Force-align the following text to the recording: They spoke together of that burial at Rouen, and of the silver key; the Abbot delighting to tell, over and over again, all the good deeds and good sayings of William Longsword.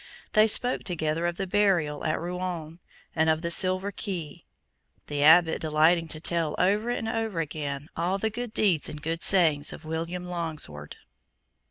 They 0.33 0.47
spoke 0.47 0.83
together 0.83 1.27
of 1.27 1.35
that 1.35 1.51
burial 1.51 2.03
at 2.03 2.19
Rouen, 2.19 2.79
and 3.15 3.29
of 3.29 3.43
the 3.43 3.51
silver 3.51 3.91
key; 3.91 4.47
the 5.05 5.21
Abbot 5.21 5.61
delighting 5.61 6.07
to 6.07 6.19
tell, 6.19 6.55
over 6.57 6.89
and 6.89 7.07
over 7.07 7.39
again, 7.39 7.87
all 7.95 8.17
the 8.17 8.31
good 8.31 8.51
deeds 8.51 8.89
and 8.89 8.99
good 8.99 9.21
sayings 9.21 9.71
of 9.71 9.85
William 9.85 10.25
Longsword. 10.25 10.95